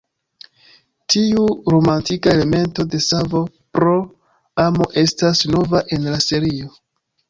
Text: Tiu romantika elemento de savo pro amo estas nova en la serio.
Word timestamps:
Tiu 1.15 1.43
romantika 1.75 2.33
elemento 2.33 2.87
de 2.95 3.03
savo 3.11 3.45
pro 3.77 3.95
amo 4.69 4.93
estas 5.07 5.49
nova 5.57 5.89
en 6.01 6.13
la 6.13 6.21
serio. 6.31 6.79